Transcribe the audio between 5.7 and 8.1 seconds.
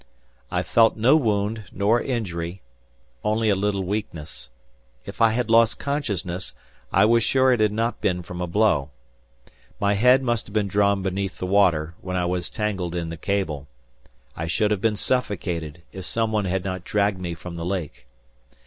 consciousness, I was sure it had not